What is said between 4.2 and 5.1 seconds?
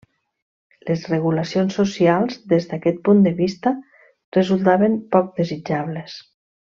resultaven